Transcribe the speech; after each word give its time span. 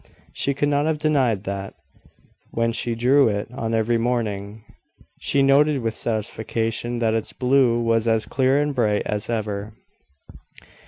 She 0.33 0.55
could 0.55 0.69
not 0.69 0.87
have 0.87 0.97
denied, 0.97 1.43
that, 1.43 1.75
when 2.49 2.71
she 2.71 2.95
drew 2.95 3.27
it 3.27 3.47
on 3.53 3.75
every 3.75 3.99
morning, 3.99 4.63
she 5.19 5.43
noted 5.43 5.81
with 5.83 5.95
satisfaction 5.95 6.97
that 6.97 7.13
its 7.13 7.33
blue 7.33 7.79
was 7.79 8.07
as 8.07 8.25
clear 8.25 8.59
and 8.59 8.73
bright 8.73 9.03
as 9.05 9.29
ever. 9.29 9.73